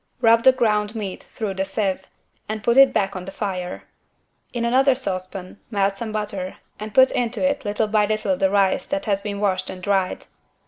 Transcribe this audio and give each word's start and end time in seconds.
Rub 0.19 0.43
the 0.43 0.51
ground 0.51 0.95
meat 0.95 1.27
through 1.35 1.53
the 1.53 1.63
sieve 1.63 2.07
and 2.49 2.63
put 2.63 2.75
it 2.75 2.91
back 2.91 3.15
on 3.15 3.25
the 3.25 3.31
fire. 3.31 3.83
In 4.51 4.65
another 4.65 4.95
saucepan 4.95 5.59
melt 5.69 5.95
some 5.95 6.11
butter 6.11 6.55
and 6.79 6.91
put 6.91 7.11
into 7.11 7.47
it 7.47 7.65
little 7.65 7.87
by 7.87 8.07
little 8.07 8.35
the 8.35 8.49
rice 8.49 8.87
that 8.87 9.05
has 9.05 9.21
been 9.21 9.39
washed 9.39 9.69
and 9.69 9.79
dried. 9.83 10.25